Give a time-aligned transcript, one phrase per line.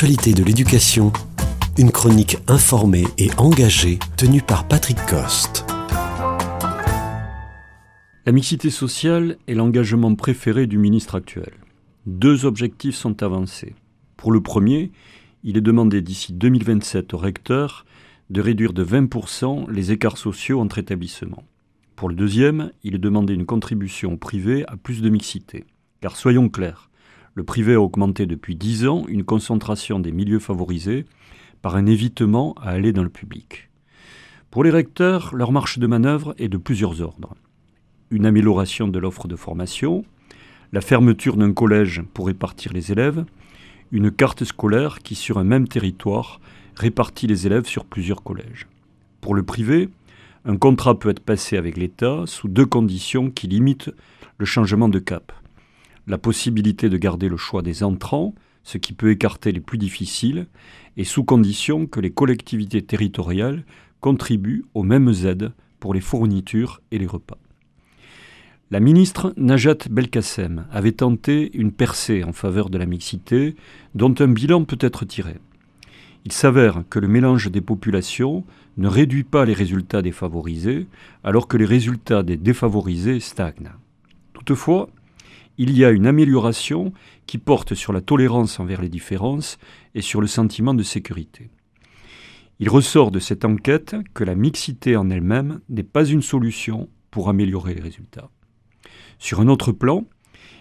[0.00, 1.12] De l'éducation,
[1.76, 5.66] une chronique informée et engagée tenue par Patrick Coste.
[8.24, 11.52] La mixité sociale est l'engagement préféré du ministre actuel.
[12.06, 13.74] Deux objectifs sont avancés.
[14.16, 14.90] Pour le premier,
[15.44, 17.84] il est demandé d'ici 2027 aux recteurs
[18.30, 21.44] de réduire de 20% les écarts sociaux entre établissements.
[21.94, 25.66] Pour le deuxième, il est demandé une contribution privée à plus de mixité.
[26.00, 26.89] Car soyons clairs,
[27.34, 31.04] le privé a augmenté depuis 10 ans une concentration des milieux favorisés
[31.62, 33.70] par un évitement à aller dans le public.
[34.50, 37.36] Pour les recteurs, leur marche de manœuvre est de plusieurs ordres.
[38.10, 40.04] Une amélioration de l'offre de formation,
[40.72, 43.24] la fermeture d'un collège pour répartir les élèves,
[43.92, 46.40] une carte scolaire qui, sur un même territoire,
[46.74, 48.66] répartit les élèves sur plusieurs collèges.
[49.20, 49.88] Pour le privé,
[50.44, 53.90] un contrat peut être passé avec l'État sous deux conditions qui limitent
[54.38, 55.32] le changement de cap.
[56.06, 60.46] La possibilité de garder le choix des entrants, ce qui peut écarter les plus difficiles,
[60.96, 63.64] et sous condition que les collectivités territoriales
[64.00, 67.38] contribuent aux mêmes aides pour les fournitures et les repas.
[68.70, 73.56] La ministre Najat Belkacem avait tenté une percée en faveur de la mixité,
[73.96, 75.34] dont un bilan peut être tiré.
[76.24, 78.44] Il s'avère que le mélange des populations
[78.76, 80.86] ne réduit pas les résultats des favorisés,
[81.24, 83.72] alors que les résultats des défavorisés stagnent.
[84.34, 84.88] Toutefois,
[85.58, 86.92] il y a une amélioration
[87.26, 89.58] qui porte sur la tolérance envers les différences
[89.94, 91.50] et sur le sentiment de sécurité.
[92.58, 97.28] Il ressort de cette enquête que la mixité en elle-même n'est pas une solution pour
[97.28, 98.30] améliorer les résultats.
[99.18, 100.04] Sur un autre plan,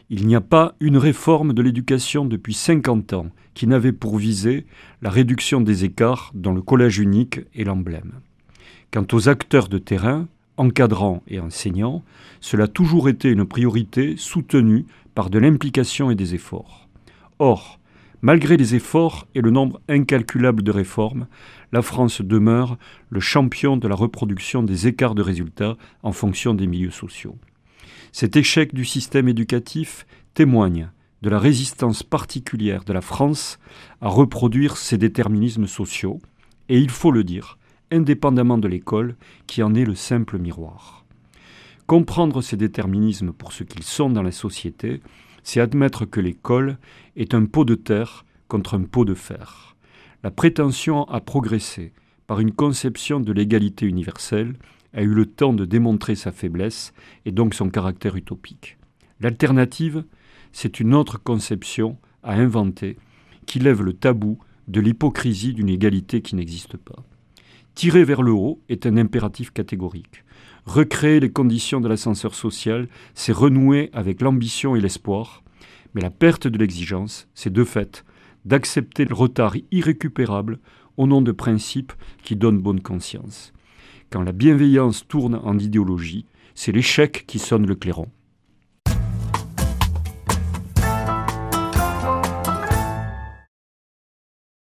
[0.10, 4.66] il n'y a pas une réforme de l'éducation depuis 50 ans qui n'avait pour visée
[5.02, 8.22] la réduction des écarts dans le collège unique et l'emblème.
[8.92, 10.28] Quant aux acteurs de terrain,
[10.60, 12.04] encadrants et enseignants,
[12.42, 16.88] cela a toujours été une priorité soutenue par de l'implication et des efforts.
[17.40, 17.80] Or,
[18.22, 21.28] malgré les efforts et le nombre incalculable de réformes,
[21.72, 22.78] la France demeure
[23.10, 27.38] le champion de la reproduction des écarts de résultats en fonction des milieux sociaux.
[28.12, 30.90] Cet échec du système éducatif témoigne
[31.22, 33.60] de la résistance particulière de la France
[34.02, 36.20] à reproduire ces déterminismes sociaux,
[36.70, 37.58] et il faut le dire,
[37.92, 39.16] indépendamment de l'école,
[39.48, 41.06] qui en est le simple miroir.
[41.88, 45.02] Comprendre ces déterminismes pour ce qu'ils sont dans la société,
[45.44, 46.78] c'est admettre que l'école
[47.16, 49.76] est un pot de terre contre un pot de fer.
[50.24, 51.94] La prétention à progresser
[52.28, 54.54] par une conception de l'égalité universelle
[54.94, 56.94] a eu le temps de démontrer sa faiblesse
[57.26, 58.78] et donc son caractère utopique.
[59.20, 60.04] L'alternative,
[60.52, 62.98] c'est une autre conception à inventer
[63.46, 67.04] qui lève le tabou de l'hypocrisie d'une égalité qui n'existe pas.
[67.80, 70.26] Tirer vers le haut est un impératif catégorique.
[70.66, 75.44] Recréer les conditions de l'ascenseur social, c'est renouer avec l'ambition et l'espoir,
[75.94, 78.04] mais la perte de l'exigence, c'est de fait
[78.44, 80.60] d'accepter le retard irrécupérable
[80.98, 83.54] au nom de principes qui donnent bonne conscience.
[84.10, 86.26] Quand la bienveillance tourne en idéologie,
[86.56, 88.10] c'est l'échec qui sonne le clairon.